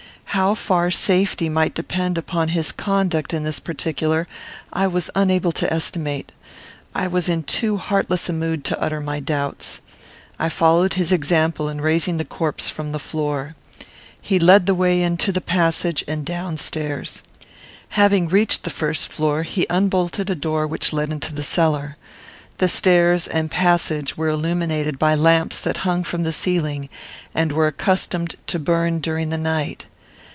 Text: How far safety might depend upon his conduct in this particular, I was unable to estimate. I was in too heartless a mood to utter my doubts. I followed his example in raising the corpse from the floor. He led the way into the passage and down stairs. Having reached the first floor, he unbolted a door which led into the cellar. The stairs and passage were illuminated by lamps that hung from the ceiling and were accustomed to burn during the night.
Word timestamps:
How 0.33 0.55
far 0.55 0.91
safety 0.91 1.49
might 1.49 1.73
depend 1.75 2.17
upon 2.17 2.47
his 2.47 2.71
conduct 2.71 3.33
in 3.33 3.43
this 3.43 3.59
particular, 3.59 4.29
I 4.71 4.87
was 4.87 5.09
unable 5.13 5.51
to 5.51 5.71
estimate. 5.71 6.31
I 6.95 7.05
was 7.07 7.27
in 7.27 7.43
too 7.43 7.75
heartless 7.75 8.29
a 8.29 8.33
mood 8.33 8.63
to 8.65 8.79
utter 8.81 9.01
my 9.01 9.19
doubts. 9.19 9.81
I 10.39 10.47
followed 10.47 10.93
his 10.93 11.11
example 11.11 11.67
in 11.67 11.81
raising 11.81 12.15
the 12.15 12.23
corpse 12.23 12.69
from 12.69 12.93
the 12.93 12.97
floor. 12.99 13.55
He 14.21 14.39
led 14.39 14.67
the 14.67 14.73
way 14.73 15.01
into 15.01 15.33
the 15.33 15.41
passage 15.41 16.01
and 16.07 16.25
down 16.25 16.55
stairs. 16.55 17.23
Having 17.89 18.29
reached 18.29 18.63
the 18.63 18.69
first 18.69 19.11
floor, 19.11 19.43
he 19.43 19.67
unbolted 19.69 20.29
a 20.29 20.33
door 20.35 20.65
which 20.65 20.93
led 20.93 21.11
into 21.11 21.33
the 21.35 21.43
cellar. 21.43 21.97
The 22.57 22.69
stairs 22.69 23.27
and 23.27 23.51
passage 23.51 24.15
were 24.15 24.29
illuminated 24.29 24.97
by 24.97 25.13
lamps 25.13 25.59
that 25.59 25.79
hung 25.79 26.05
from 26.05 26.23
the 26.23 26.31
ceiling 26.31 26.87
and 27.35 27.51
were 27.51 27.67
accustomed 27.67 28.35
to 28.47 28.59
burn 28.59 28.99
during 28.99 29.27
the 29.29 29.37
night. 29.37 29.87